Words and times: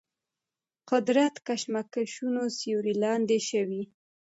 قدرت 0.89 1.35
کشمکشونو 1.47 2.43
سیوري 2.57 2.93
لاندې 3.03 3.39
شوي. 3.49 3.83